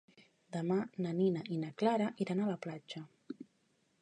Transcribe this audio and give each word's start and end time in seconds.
Demà 0.55 0.77
na 1.07 1.11
Nina 1.19 1.43
i 1.57 1.59
na 1.65 1.71
Clara 1.83 2.09
iran 2.27 2.43
a 2.43 2.49
la 2.51 2.59
platja. 2.65 3.05